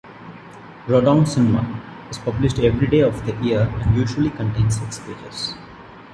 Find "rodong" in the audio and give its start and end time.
0.87-1.27